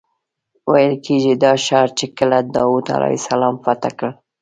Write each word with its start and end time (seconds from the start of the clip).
ویل 0.71 0.93
کېږي 1.05 1.33
دا 1.43 1.51
ښار 1.65 1.87
چې 1.97 2.05
کله 2.17 2.37
داود 2.55 2.85
علیه 2.95 3.19
السلام 3.21 3.55
فتح 3.65 3.91
کړ. 3.99 4.09